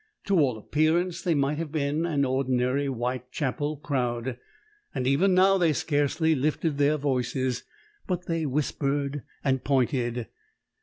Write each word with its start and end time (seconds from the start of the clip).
To 0.25 0.39
all 0.39 0.57
appearance 0.57 1.21
they 1.21 1.35
might 1.35 1.59
have 1.59 1.71
been 1.71 2.07
an 2.07 2.25
ordinary 2.25 2.87
Whitechapel 2.87 3.77
crowd, 3.83 4.39
and 4.95 5.05
even 5.05 5.35
now 5.35 5.59
they 5.59 5.73
scarcely 5.73 6.33
lifted 6.33 6.79
their 6.79 6.97
voices; 6.97 7.65
but 8.07 8.25
they 8.25 8.47
whispered 8.47 9.21
and 9.43 9.63
pointed. 9.63 10.25